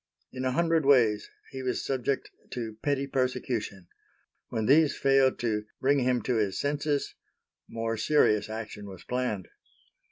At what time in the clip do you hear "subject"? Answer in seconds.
1.85-2.31